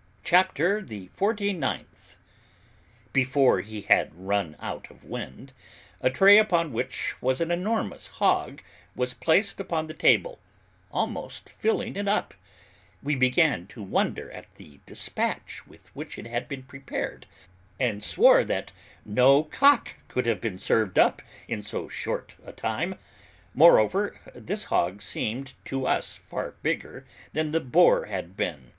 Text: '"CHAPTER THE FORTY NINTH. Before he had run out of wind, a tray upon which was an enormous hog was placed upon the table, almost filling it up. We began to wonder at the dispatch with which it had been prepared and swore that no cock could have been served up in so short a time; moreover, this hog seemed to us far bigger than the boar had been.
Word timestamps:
'"CHAPTER 0.22 0.82
THE 0.82 1.06
FORTY 1.14 1.54
NINTH. 1.54 2.18
Before 3.14 3.62
he 3.62 3.80
had 3.80 4.14
run 4.14 4.54
out 4.60 4.90
of 4.90 5.02
wind, 5.02 5.54
a 6.02 6.10
tray 6.10 6.36
upon 6.36 6.74
which 6.74 7.14
was 7.22 7.40
an 7.40 7.50
enormous 7.50 8.08
hog 8.08 8.60
was 8.94 9.14
placed 9.14 9.60
upon 9.60 9.86
the 9.86 9.94
table, 9.94 10.38
almost 10.90 11.48
filling 11.48 11.96
it 11.96 12.06
up. 12.06 12.34
We 13.02 13.16
began 13.16 13.66
to 13.68 13.82
wonder 13.82 14.30
at 14.30 14.54
the 14.56 14.80
dispatch 14.84 15.66
with 15.66 15.86
which 15.96 16.18
it 16.18 16.26
had 16.26 16.48
been 16.48 16.64
prepared 16.64 17.24
and 17.80 18.04
swore 18.04 18.44
that 18.44 18.72
no 19.06 19.42
cock 19.44 19.94
could 20.06 20.26
have 20.26 20.42
been 20.42 20.58
served 20.58 20.98
up 20.98 21.22
in 21.48 21.62
so 21.62 21.88
short 21.88 22.34
a 22.44 22.52
time; 22.52 22.96
moreover, 23.54 24.20
this 24.34 24.64
hog 24.64 25.00
seemed 25.00 25.54
to 25.64 25.86
us 25.86 26.14
far 26.14 26.56
bigger 26.62 27.06
than 27.32 27.52
the 27.52 27.60
boar 27.60 28.04
had 28.04 28.36
been. 28.36 28.72